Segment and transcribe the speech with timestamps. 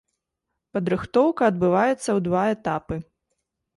[0.77, 2.95] Падрыхтоўка адбываецца ў два этапы.